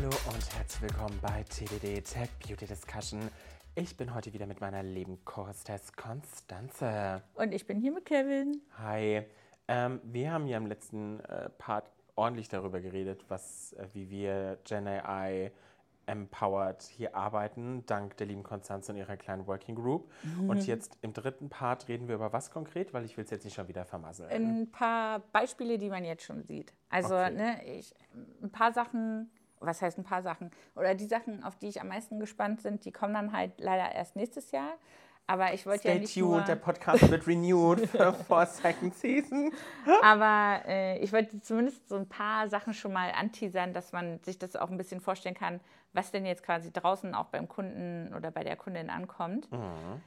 [0.00, 3.28] Hallo und herzlich willkommen bei TDD Tech Beauty Discussion.
[3.74, 7.20] Ich bin heute wieder mit meiner lieben Choristess Konstanze.
[7.34, 8.62] Und ich bin hier mit Kevin.
[8.78, 9.24] Hi.
[9.66, 14.60] Ähm, wir haben ja im letzten äh, Part ordentlich darüber geredet, was, äh, wie wir
[14.62, 15.50] Gen AI
[16.06, 20.08] empowered hier arbeiten, dank der lieben Konstanze und ihrer kleinen Working Group.
[20.22, 20.48] Mhm.
[20.48, 23.44] Und jetzt im dritten Part reden wir über was konkret, weil ich will es jetzt
[23.44, 24.30] nicht schon wieder vermasseln.
[24.30, 26.72] Ein paar Beispiele, die man jetzt schon sieht.
[26.88, 27.32] Also okay.
[27.32, 27.92] ne, ich,
[28.40, 29.30] ein paar Sachen,
[29.60, 30.50] was heißt ein paar Sachen?
[30.74, 33.94] Oder die Sachen, auf die ich am meisten gespannt bin, die kommen dann halt leider
[33.94, 34.74] erst nächstes Jahr.
[35.30, 36.40] Aber ich wollte ja nicht tuned, nur...
[36.40, 37.86] der Podcast wird renewed
[38.26, 39.52] for second season.
[40.02, 44.38] Aber äh, ich wollte zumindest so ein paar Sachen schon mal anteasern, dass man sich
[44.38, 45.60] das auch ein bisschen vorstellen kann,
[45.92, 49.52] was denn jetzt quasi draußen auch beim Kunden oder bei der Kundin ankommt.
[49.52, 50.00] Mhm.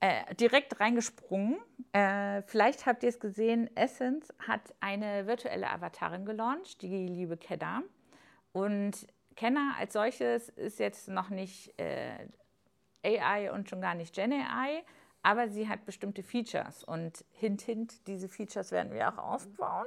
[0.00, 1.58] Äh, direkt reingesprungen.
[1.92, 7.82] Äh, vielleicht habt ihr es gesehen, Essence hat eine virtuelle Avatarin gelauncht, die liebe Kedda.
[8.52, 12.28] Und Kenner als solches ist jetzt noch nicht äh,
[13.04, 14.82] AI und schon gar nicht Gen AI,
[15.22, 19.86] aber sie hat bestimmte Features und hint, hint, diese Features werden wir auch aufbauen.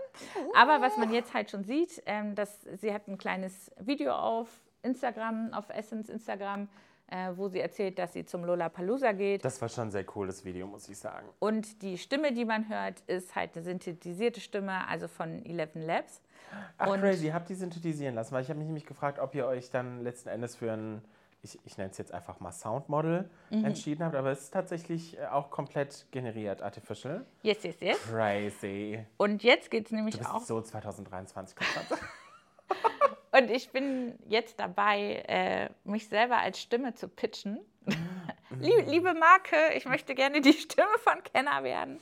[0.56, 4.48] Aber was man jetzt halt schon sieht, ähm, dass sie hat ein kleines Video auf
[4.82, 6.70] Instagram, auf Essence Instagram,
[7.08, 9.44] äh, wo sie erzählt, dass sie zum Lollapalooza geht.
[9.44, 11.28] Das war schon ein sehr cooles Video, muss ich sagen.
[11.40, 16.22] Und die Stimme, die man hört, ist halt eine synthetisierte Stimme, also von Eleven Labs.
[16.78, 18.34] Ach und crazy, habt ihr synthetisieren lassen?
[18.34, 21.02] Weil ich habe mich nämlich gefragt, ob ihr euch dann letzten Endes für ein
[21.46, 23.66] ich, ich nenne es jetzt einfach mal Soundmodel mhm.
[23.66, 27.26] entschieden habt, aber es ist tatsächlich äh, auch komplett generiert, artificial.
[27.44, 28.02] Yes, yes, yes.
[28.04, 29.06] Crazy.
[29.18, 30.42] Und jetzt geht es nämlich du bist auch.
[30.42, 31.56] So 2023
[33.32, 37.60] Und ich bin jetzt dabei, äh, mich selber als Stimme zu pitchen.
[38.50, 38.68] Mhm.
[38.88, 42.00] liebe, Marke, ich möchte gerne die Stimme von Kenner werden.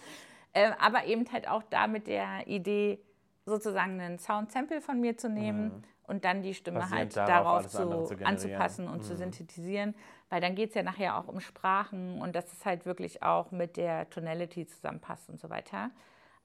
[0.53, 2.99] Äh, aber eben halt auch da mit der Idee,
[3.45, 5.65] sozusagen einen Sound-Sample von mir zu nehmen.
[5.65, 9.03] Mhm und dann die Stimme Basierend halt darauf, zu, zu anzupassen und mhm.
[9.03, 9.95] zu synthetisieren,
[10.29, 13.51] weil dann geht es ja nachher auch um Sprachen und dass es halt wirklich auch
[13.51, 15.91] mit der Tonality zusammenpasst und so weiter.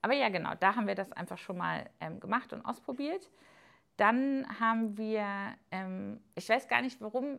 [0.01, 3.29] Aber ja, genau, da haben wir das einfach schon mal ähm, gemacht und ausprobiert.
[3.97, 5.25] Dann haben wir,
[5.71, 7.37] ähm, ich weiß gar nicht, warum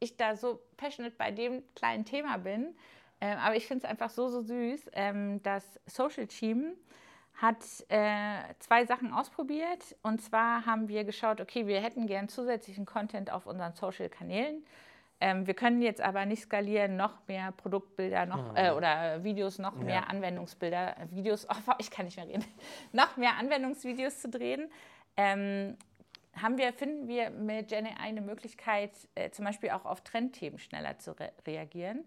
[0.00, 2.74] ich da so passionate bei dem kleinen Thema bin,
[3.20, 6.74] äh, aber ich finde es einfach so, so süß, ähm, das Social Team
[7.34, 9.96] hat äh, zwei Sachen ausprobiert.
[10.02, 14.64] Und zwar haben wir geschaut, okay, wir hätten gern zusätzlichen Content auf unseren Social-Kanälen.
[15.20, 19.76] Ähm, wir können jetzt aber nicht skalieren, noch mehr Produktbilder noch, äh, oder Videos, noch
[19.78, 19.84] ja.
[19.84, 22.44] mehr Anwendungsbilder, äh, Videos, oh, ich kann nicht mehr reden,
[22.92, 24.70] noch mehr Anwendungsvideos zu drehen.
[25.16, 25.76] Ähm,
[26.36, 30.58] haben wir, finden wir mit Gen AI eine Möglichkeit, äh, zum Beispiel auch auf Trendthemen
[30.58, 32.04] schneller zu re reagieren.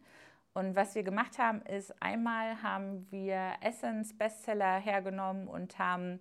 [0.57, 6.19] Und was wir gemacht haben, ist, einmal haben wir Essence Bestseller hergenommen und haben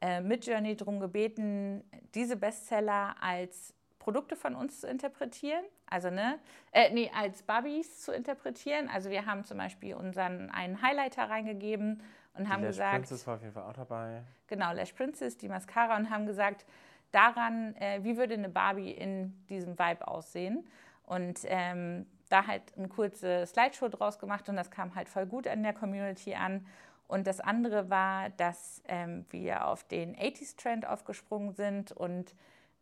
[0.00, 6.40] äh, Midjourney darum gebeten, diese Bestseller als Produkte von uns zu interpretieren, also ne,
[6.72, 8.88] äh, nee, als Barbies zu interpretieren.
[8.88, 12.02] Also wir haben zum Beispiel unseren einen Highlighter reingegeben
[12.34, 14.24] und die haben Lash gesagt, Princess war auf jeden Fall auch dabei.
[14.48, 16.66] Genau, Lash Princess, die Mascara und haben gesagt,
[17.12, 20.66] daran, äh, wie würde eine Barbie in diesem Vibe aussehen.
[21.04, 25.46] Und ähm, da halt eine kurze Slideshow draus gemacht und das kam halt voll gut
[25.46, 26.66] an der Community an.
[27.08, 32.34] Und das andere war, dass ähm, wir auf den 80s-Trend aufgesprungen sind und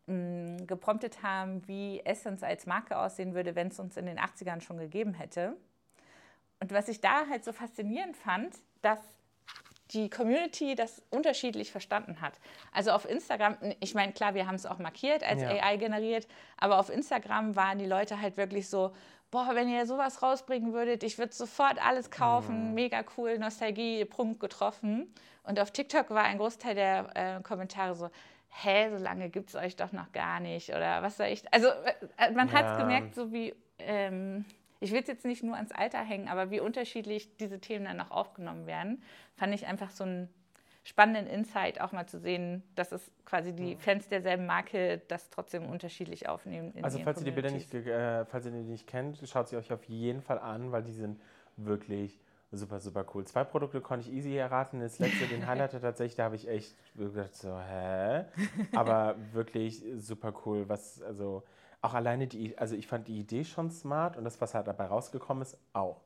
[0.07, 4.19] mh, mm, gepromptet haben, wie Essence als Marke aussehen würde, wenn es uns in den
[4.19, 5.55] 80ern schon gegeben hätte.
[6.59, 8.99] Und was ich da halt so faszinierend fand, dass
[9.91, 12.33] die Community das unterschiedlich verstanden hat.
[12.71, 15.49] Also auf Instagram, ich meine, klar, wir haben es auch markiert als ja.
[15.49, 18.91] AI generiert, aber auf Instagram waren die Leute halt wirklich so,
[19.31, 22.73] boah, wenn ihr sowas rausbringen würdet, ich würde sofort alles kaufen, mhm.
[22.73, 25.13] mega cool, Nostalgie, Punkt getroffen.
[25.43, 28.09] Und auf TikTok war ein Großteil der äh, Kommentare so,
[28.49, 31.43] hä, so lange gibt es euch doch noch gar nicht oder was soll ich.
[31.53, 32.53] Also äh, man ja.
[32.53, 34.45] hat es gemerkt, so wie, ähm,
[34.79, 38.01] ich will es jetzt nicht nur ans Alter hängen, aber wie unterschiedlich diese Themen dann
[38.01, 39.01] auch aufgenommen werden,
[39.35, 40.29] fand ich einfach so ein
[40.83, 45.65] spannenden Insight auch mal zu sehen, dass es quasi die Fans derselben Marke das trotzdem
[45.65, 46.73] unterschiedlich aufnehmen.
[46.83, 49.73] also falls ihr die Bilder nicht, äh, falls ihr die nicht kennt, schaut sie euch
[49.73, 51.19] auf jeden Fall an, weil die sind
[51.57, 52.19] wirklich
[52.51, 53.25] super, super cool.
[53.25, 54.79] Zwei Produkte konnte ich easy erraten.
[54.79, 58.25] Das letzte, den Highlighter tatsächlich, da habe ich echt gedacht so, hä?
[58.75, 61.43] Aber wirklich super cool, was, also
[61.85, 64.85] auch alleine die, also ich fand die Idee schon smart und das, was halt dabei
[64.85, 66.01] rausgekommen ist, auch.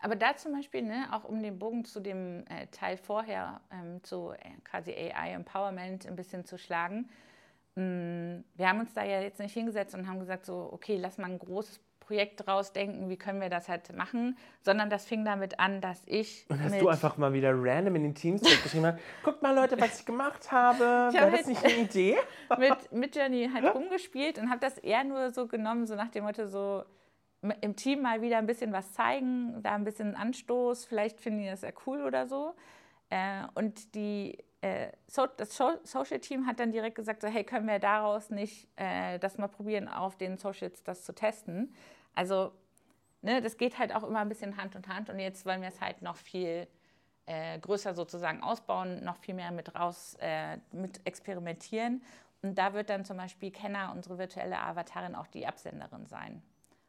[0.00, 4.02] Aber da zum Beispiel, ne, auch um den Bogen zu dem äh, Teil vorher, ähm,
[4.04, 7.08] zu äh, quasi AI Empowerment ein bisschen zu schlagen.
[7.74, 10.96] Mh, mm, wir haben uns da ja jetzt nicht hingesetzt und haben gesagt, so, okay,
[10.96, 15.26] lass mal ein großes Projekt rausdenken, wie können wir das halt machen, sondern das fing
[15.26, 16.46] damit an, dass ich.
[16.48, 19.78] Und hast du einfach mal wieder random in den Teams geschrieben hast, guckt mal Leute,
[19.78, 22.16] was ich gemacht habe, wäre das nicht eine Idee?
[22.58, 26.24] mit, mit Jenny halt rumgespielt und habe das eher nur so genommen, so nach dem
[26.24, 26.82] Motto so,
[27.60, 31.48] im Team mal wieder ein bisschen was zeigen, da ein bisschen Anstoß, vielleicht finden die
[31.50, 32.54] das ja cool oder so.
[33.10, 34.92] Äh, und die, äh,
[35.36, 39.48] das Social-Team hat dann direkt gesagt, so, hey, können wir daraus nicht äh, das mal
[39.48, 41.74] probieren, auf den Socials das zu testen.
[42.14, 42.52] Also
[43.22, 45.68] ne, das geht halt auch immer ein bisschen Hand in Hand und jetzt wollen wir
[45.68, 46.66] es halt noch viel
[47.26, 52.02] äh, größer sozusagen ausbauen, noch viel mehr mit raus, äh, mit experimentieren.
[52.42, 56.42] Und da wird dann zum Beispiel Kenner, unsere virtuelle Avatarin, auch die Absenderin sein.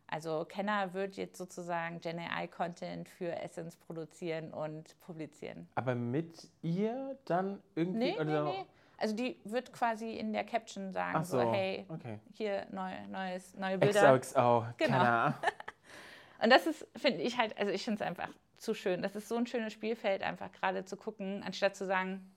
[0.08, 5.68] Also Kenner wird jetzt sozusagen Gen AI-Content für Essence produzieren und publizieren.
[5.76, 8.00] Aber mit ihr dann irgendwie?
[8.00, 8.44] Nee, oder?
[8.46, 8.66] nee, nee.
[9.00, 11.40] Also die wird quasi in der Caption sagen, so.
[11.40, 11.52] so.
[11.52, 12.20] hey, okay.
[12.34, 14.20] hier neu, neues, neue Bilder.
[14.20, 15.34] XOXO, genau.
[16.42, 19.02] Und das ist, finde ich halt, also ich finde es einfach zu schön.
[19.02, 22.30] Das ist so ein schönes Spielfeld, einfach gerade zu gucken, anstatt zu sagen,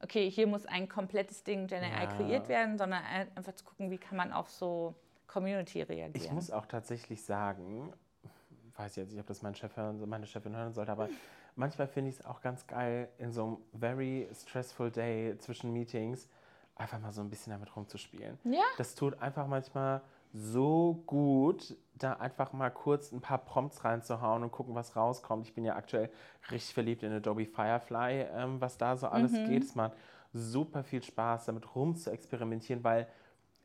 [0.00, 2.06] okay, hier muss ein komplettes Ding Gen AI ja.
[2.06, 3.02] kreiert werden, sondern
[3.34, 4.94] einfach zu gucken, wie kann man auf so
[5.26, 6.12] Community reagieren.
[6.14, 7.92] Ich muss auch tatsächlich sagen,
[8.76, 11.08] weiß jetzt nicht, ob das mein Chef hören, meine Chefin hören sollte, aber
[11.56, 16.28] manchmal finde ich es auch ganz geil, in so einem very stressful day zwischen Meetings
[16.76, 18.38] einfach mal so ein bisschen damit rumzuspielen.
[18.44, 18.64] Ja.
[18.78, 20.02] Das tut einfach manchmal
[20.32, 25.46] so gut, da einfach mal kurz ein paar Prompts reinzuhauen und gucken, was rauskommt.
[25.46, 26.10] Ich bin ja aktuell
[26.50, 29.48] richtig verliebt in Adobe Firefly, ähm, was da so alles mhm.
[29.48, 29.62] geht.
[29.62, 29.92] Es macht
[30.32, 33.06] super viel Spaß, damit rum zu experimentieren, weil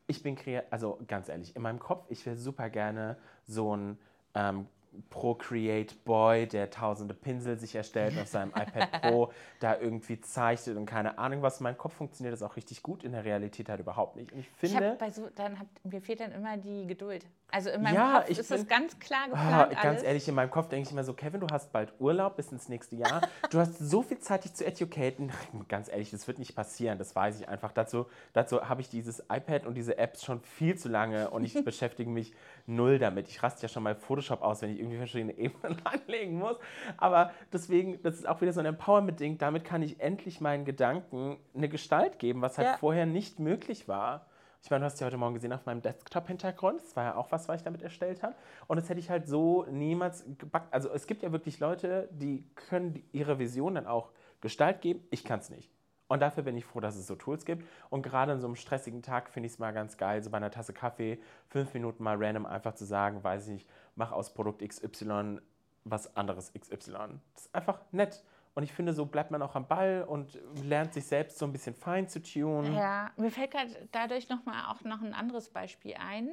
[0.05, 3.97] ich bin kreativ, also ganz ehrlich, in meinem Kopf, ich wäre super gerne so ein
[4.35, 4.67] ähm,
[5.09, 10.85] Procreate Boy, der tausende Pinsel sich erstellt auf seinem iPad Pro, da irgendwie zeichnet und
[10.85, 11.59] keine Ahnung was.
[11.59, 14.31] In meinem Kopf funktioniert das auch richtig gut, in der Realität halt überhaupt nicht.
[14.31, 14.97] Und ich finde.
[15.07, 17.25] Ich so, dann hab, mir fehlt dann immer die Geduld.
[17.51, 19.71] Also in meinem ja, Kopf ist bin, das ganz klar ah, geplant.
[19.71, 22.35] Oh, ganz ehrlich, in meinem Kopf denke ich immer so, Kevin, du hast bald Urlaub
[22.35, 23.21] bis ins nächste Jahr.
[23.49, 25.31] Du hast so viel Zeit, dich zu educaten.
[25.67, 27.71] Ganz ehrlich, das wird nicht passieren, das weiß ich einfach.
[27.71, 31.53] Dazu, dazu habe ich dieses iPad und diese Apps schon viel zu lange und ich
[31.65, 32.33] beschäftige mich
[32.67, 33.27] null damit.
[33.27, 36.57] Ich raste ja schon mal Photoshop aus, wenn ich irgendwie verschiedene Ebenen anlegen muss.
[36.97, 39.37] Aber deswegen, das ist auch wieder so ein Empowerment-Ding.
[39.37, 42.77] Damit kann ich endlich meinen Gedanken eine Gestalt geben, was halt ja.
[42.77, 44.25] vorher nicht möglich war.
[44.61, 46.81] Ich meine, du hast ja heute Morgen gesehen auf meinem Desktop-Hintergrund.
[46.81, 48.35] Das war ja auch was, was ich damit erstellt habe.
[48.67, 50.73] Und das hätte ich halt so niemals gebackt.
[50.73, 54.11] Also es gibt ja wirklich Leute, die können ihre Vision dann auch
[54.41, 55.01] Gestalt geben.
[55.11, 55.71] Ich kann es nicht.
[56.09, 57.65] Und dafür bin ich froh, dass es so Tools gibt.
[57.89, 60.37] Und gerade an so einem stressigen Tag finde ich es mal ganz geil, so bei
[60.37, 64.33] einer Tasse Kaffee fünf Minuten mal random einfach zu sagen, weiß ich nicht, mach aus
[64.33, 65.39] Produkt XY
[65.85, 67.19] was anderes XY.
[67.33, 68.23] Das ist einfach nett.
[68.55, 71.51] Und ich finde, so bleibt man auch am Ball und lernt sich selbst so ein
[71.51, 72.73] bisschen fein zu tunen.
[72.73, 76.31] Ja, mir fällt gerade dadurch noch mal auch noch ein anderes Beispiel ein.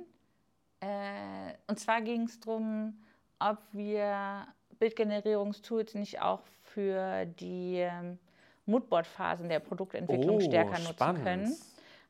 [0.81, 2.99] Äh, und zwar ging es darum,
[3.39, 4.47] ob wir
[4.79, 8.19] Bildgenerierungstools nicht auch für die ähm,
[8.67, 11.25] Moodboard-Phasen der Produktentwicklung oh, stärker nutzen spannend.
[11.25, 11.57] können.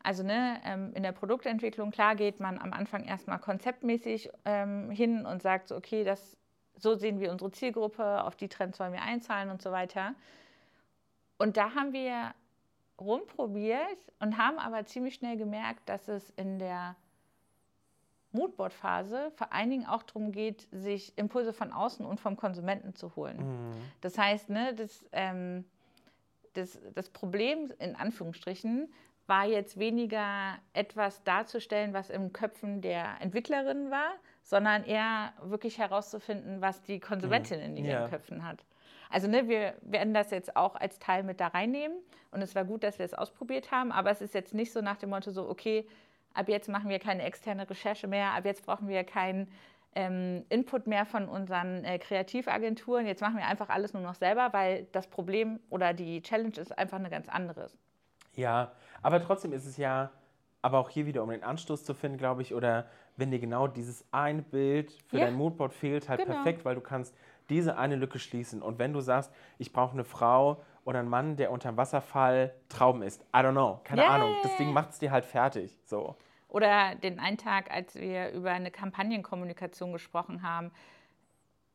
[0.02, 5.26] Also ne, ähm, in der Produktentwicklung, klar geht man am Anfang erstmal konzeptmäßig ähm, hin
[5.26, 6.36] und sagt, so, okay, das
[6.78, 10.14] so sehen wir unsere Zielgruppe, auf die Trends wollen wir einzahlen und so weiter.
[11.38, 12.34] Und da haben wir
[13.00, 16.96] rumprobiert und haben aber ziemlich schnell gemerkt, dass es in der
[18.32, 23.16] Moodboard-Phase vor allen Dingen auch darum geht, sich Impulse von außen und vom Konsumenten zu
[23.16, 23.38] holen.
[23.38, 23.74] Mhm.
[24.00, 25.64] Das heißt, ne, das, ähm,
[26.56, 28.92] das, das Problem in Anführungsstrichen
[29.26, 36.60] war jetzt weniger etwas darzustellen, was im Köpfen der Entwicklerin war, sondern eher wirklich herauszufinden,
[36.60, 38.08] was die Konsumentin in ihren ja.
[38.08, 38.64] Köpfen hat.
[39.10, 41.96] Also ne, wir werden das jetzt auch als Teil mit da reinnehmen
[42.30, 44.80] und es war gut, dass wir es ausprobiert haben, aber es ist jetzt nicht so
[44.80, 45.86] nach dem Motto so, okay,
[46.34, 49.48] ab jetzt machen wir keine externe Recherche mehr, ab jetzt brauchen wir keinen
[49.96, 54.52] ähm, Input mehr von unseren äh, Kreativagenturen, jetzt machen wir einfach alles nur noch selber,
[54.52, 57.70] weil das Problem oder die Challenge ist einfach eine ganz andere.
[58.34, 58.72] Ja,
[59.02, 60.10] aber trotzdem ist es ja,
[60.60, 62.86] aber auch hier wieder, um den Anstoß zu finden, glaube ich, oder
[63.16, 65.24] wenn dir genau dieses ein Bild für ja.
[65.24, 66.34] dein Moodboard fehlt, halt genau.
[66.34, 67.16] perfekt, weil du kannst
[67.48, 68.60] diese eine Lücke schließen.
[68.60, 72.52] Und wenn du sagst, ich brauche eine Frau oder einen Mann, der unter dem Wasserfall
[72.68, 74.14] Trauben isst, I don't know, keine yeah.
[74.14, 75.78] Ahnung, das Ding macht es dir halt fertig.
[75.86, 76.16] So.
[76.48, 80.70] Oder den einen Tag, als wir über eine Kampagnenkommunikation gesprochen haben,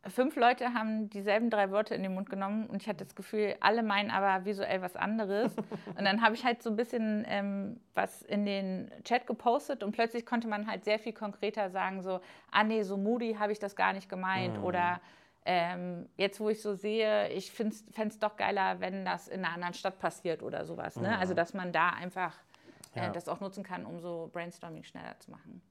[0.08, 3.56] fünf Leute haben dieselben drei Wörter in den Mund genommen und ich hatte das Gefühl,
[3.60, 5.56] alle meinen aber visuell was anderes.
[5.98, 9.92] und dann habe ich halt so ein bisschen ähm, was in den Chat gepostet und
[9.92, 12.20] plötzlich konnte man halt sehr viel konkreter sagen, so,
[12.52, 14.64] ah nee, so moody habe ich das gar nicht gemeint mhm.
[14.64, 15.02] oder
[15.46, 19.56] ähm, jetzt, wo ich so sehe, ich fände es doch geiler, wenn das in einer
[19.56, 20.98] anderen Stadt passiert oder sowas.
[20.98, 21.10] Ne?
[21.10, 21.16] Mhm.
[21.16, 22.36] Also, dass man da einfach
[22.96, 23.10] äh, ja.
[23.10, 25.62] das auch nutzen kann, um so Brainstorming schneller zu machen.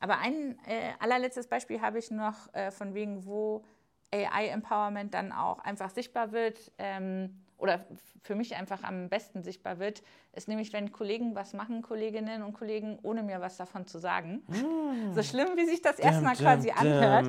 [0.00, 3.64] Aber ein äh, allerletztes Beispiel habe ich noch äh, von wegen, wo
[4.12, 7.86] AI-Empowerment dann auch einfach sichtbar wird ähm, oder
[8.22, 10.02] für mich einfach am besten sichtbar wird,
[10.32, 14.42] ist nämlich, wenn Kollegen was machen, Kolleginnen und Kollegen, ohne mir was davon zu sagen.
[14.48, 15.12] Mm.
[15.14, 16.78] So schlimm, wie sich das erstmal quasi dim.
[16.78, 17.28] anhört.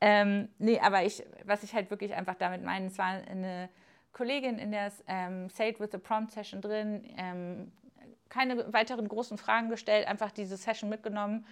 [0.00, 3.68] Ähm, nee, aber ich, was ich halt wirklich einfach damit meine, es war eine
[4.12, 7.72] Kollegin in der ähm, Say It with the Prompt Session drin, ähm,
[8.28, 11.46] keine weiteren großen Fragen gestellt, einfach diese Session mitgenommen,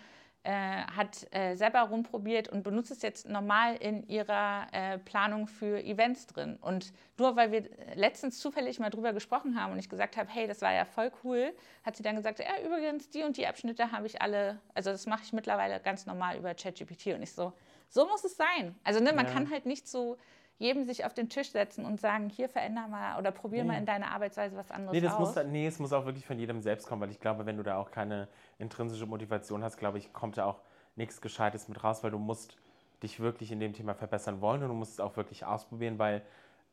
[0.46, 5.82] äh, hat äh, selber rumprobiert und benutzt es jetzt normal in ihrer äh, Planung für
[5.82, 6.58] Events drin.
[6.60, 7.64] Und nur weil wir
[7.94, 11.10] letztens zufällig mal drüber gesprochen haben und ich gesagt habe, hey, das war ja voll
[11.24, 14.90] cool, hat sie dann gesagt, ja, übrigens, die und die Abschnitte habe ich alle, also
[14.90, 17.54] das mache ich mittlerweile ganz normal über ChatGPT und ich so,
[17.88, 18.74] so muss es sein.
[18.84, 19.32] Also ne, man ja.
[19.32, 20.18] kann halt nicht so
[20.58, 23.68] jedem sich auf den Tisch setzen und sagen, hier veränder mal oder probier nee.
[23.68, 25.34] mal in deiner Arbeitsweise was anderes nee, das aus.
[25.34, 27.62] Muss, nee, es muss auch wirklich von jedem selbst kommen, weil ich glaube, wenn du
[27.62, 30.60] da auch keine intrinsische Motivation hast, glaube ich, kommt da auch
[30.96, 32.56] nichts Gescheites mit raus, weil du musst
[33.02, 36.22] dich wirklich in dem Thema verbessern wollen und du musst es auch wirklich ausprobieren, weil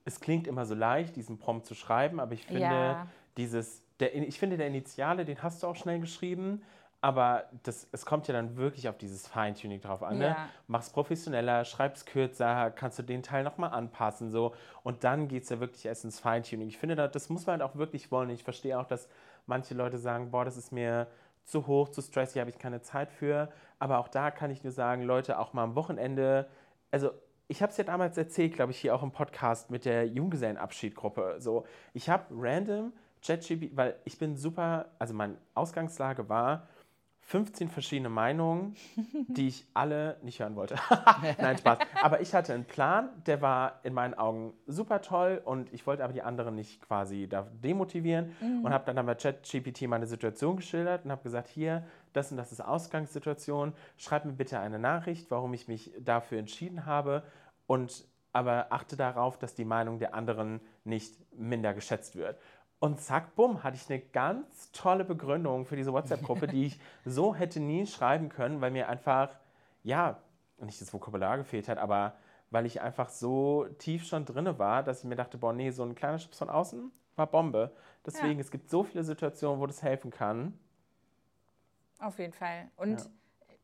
[0.05, 3.07] es klingt immer so leicht, diesen Prompt zu schreiben, aber ich finde, ja.
[3.37, 6.63] dieses, der, ich finde, der Initiale, den hast du auch schnell geschrieben,
[7.01, 10.19] aber das, es kommt ja dann wirklich auf dieses Feintuning drauf an.
[10.19, 10.27] Ne?
[10.27, 10.49] Ja.
[10.67, 14.29] Mach es professioneller, schreib es kürzer, kannst du den Teil nochmal anpassen.
[14.29, 14.53] So.
[14.83, 16.67] Und dann geht es ja wirklich erst ins Feintuning.
[16.67, 18.29] Ich finde, das muss man halt auch wirklich wollen.
[18.29, 19.09] Ich verstehe auch, dass
[19.47, 21.07] manche Leute sagen, boah, das ist mir
[21.43, 23.51] zu hoch, zu stressig, habe ich keine Zeit für.
[23.79, 26.47] Aber auch da kann ich nur sagen, Leute, auch mal am Wochenende,
[26.91, 27.09] also
[27.47, 31.37] ich habe es ja damals erzählt, glaube ich, hier auch im Podcast mit der Junggesellenabschiedgruppe.
[31.39, 32.93] So, ich habe random
[33.25, 36.67] ChatGPT, weil ich bin super, also meine Ausgangslage war,
[37.21, 38.75] 15 verschiedene Meinungen,
[39.27, 40.75] die ich alle nicht hören wollte.
[41.39, 41.79] Nein, Spaß.
[42.01, 46.03] Aber ich hatte einen Plan, der war in meinen Augen super toll und ich wollte
[46.03, 48.65] aber die anderen nicht quasi da demotivieren mhm.
[48.65, 52.51] und habe dann bei ChatGPT meine Situation geschildert und habe gesagt, hier, das und das
[52.51, 57.23] ist Ausgangssituation, schreib mir bitte eine Nachricht, warum ich mich dafür entschieden habe
[57.67, 62.39] und aber achte darauf, dass die Meinung der anderen nicht minder geschätzt wird.
[62.81, 67.35] Und zack, bumm, hatte ich eine ganz tolle Begründung für diese WhatsApp-Gruppe, die ich so
[67.35, 69.29] hätte nie schreiben können, weil mir einfach,
[69.83, 70.17] ja,
[70.59, 72.15] nicht das Vokabular gefehlt hat, aber
[72.49, 75.83] weil ich einfach so tief schon drin war, dass ich mir dachte, boah, nee, so
[75.83, 77.71] ein kleiner Schubs von außen war Bombe.
[78.03, 78.39] Deswegen, ja.
[78.39, 80.57] es gibt so viele Situationen, wo das helfen kann.
[81.99, 82.71] Auf jeden Fall.
[82.77, 83.05] Und ja.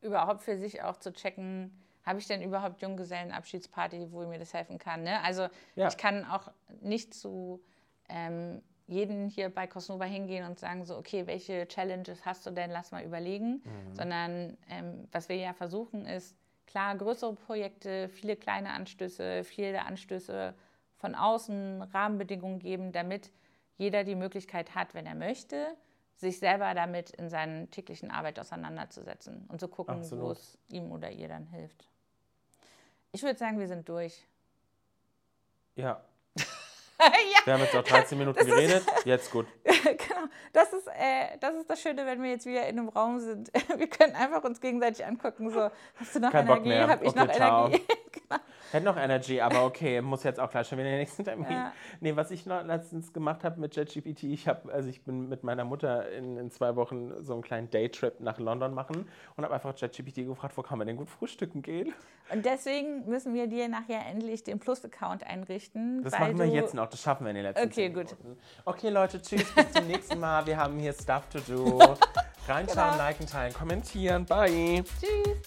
[0.02, 4.78] überhaupt für sich auch zu checken, habe ich denn überhaupt Junggesellenabschiedsparty, wo mir das helfen
[4.78, 5.02] kann?
[5.02, 5.24] Ne?
[5.24, 5.88] Also ja.
[5.88, 7.64] ich kann auch nicht zu
[8.10, 12.72] ähm, jeden hier bei Cosnova hingehen und sagen so, okay, welche Challenges hast du denn,
[12.72, 13.96] lass mal überlegen, mhm.
[13.96, 20.54] sondern ähm, was wir ja versuchen ist, klar, größere Projekte, viele kleine Anstöße, viele Anstöße
[20.96, 23.32] von außen, Rahmenbedingungen geben, damit
[23.78, 25.76] jeder die Möglichkeit hat, wenn er möchte,
[26.16, 31.12] sich selber damit in seiner täglichen Arbeit auseinanderzusetzen und zu gucken, wo es ihm oder
[31.12, 31.88] ihr dann hilft.
[33.12, 34.26] Ich würde sagen, wir sind durch.
[35.76, 36.02] Ja,
[37.00, 37.46] ja.
[37.46, 39.46] Wir haben jetzt auch 13 Minuten geredet, jetzt gut.
[39.64, 40.28] genau.
[40.54, 43.52] Das ist, äh, das ist das Schöne, wenn wir jetzt wieder in einem Raum sind.
[43.78, 45.52] Wir können einfach uns gegenseitig angucken.
[45.52, 46.74] So, hast du noch Kein Energie?
[46.74, 47.68] Habe ich okay, noch ciao.
[47.68, 47.84] Energie?
[48.12, 48.42] genau.
[48.72, 51.50] Hätte noch Energy, aber okay, muss jetzt auch gleich schon wieder in den nächsten Termin.
[51.50, 51.72] Ja.
[52.02, 55.44] Nee, was ich noch letztens gemacht habe mit JetGPT, ich habe, also ich bin mit
[55.44, 59.54] meiner Mutter in, in zwei Wochen so einen kleinen Daytrip nach London machen und habe
[59.54, 61.94] einfach JetGPT gefragt, wo kann man denn gut frühstücken gehen?
[62.30, 66.04] Und deswegen müssen wir dir nachher endlich den Plus-Account einrichten.
[66.04, 68.18] Das machen wir jetzt noch, das schaffen wir in den letzten Okay, gut.
[68.24, 68.40] Minuten.
[68.66, 70.46] Okay, Leute, tschüss, bis zum nächsten Mal.
[70.46, 71.78] Wir haben hier Stuff to do.
[72.48, 72.98] Reinschauen, genau.
[72.98, 74.26] liken, teilen, kommentieren.
[74.26, 74.84] Bye.
[75.00, 75.38] Tschüss.